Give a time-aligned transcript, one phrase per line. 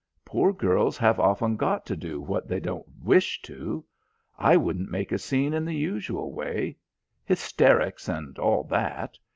[0.25, 3.85] "Poor girls have often got to do what they don't wish to.
[4.35, 6.77] I wouldn't make a scene in the usual way.
[7.23, 9.19] Hysterics and all that.